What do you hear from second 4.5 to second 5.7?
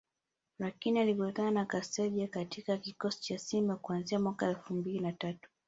mbili na tatu